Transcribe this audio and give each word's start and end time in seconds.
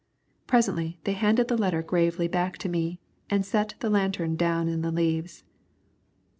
Presently 0.47 0.97
they 1.03 1.13
handed 1.13 1.47
the 1.47 1.55
letter 1.55 1.83
gravely 1.83 2.27
back 2.27 2.57
to 2.57 2.67
me 2.67 2.99
and 3.29 3.45
set 3.45 3.75
the 3.81 3.89
lantern 3.91 4.35
down 4.35 4.67
in 4.67 4.81
the 4.81 4.89
leaves. 4.91 5.43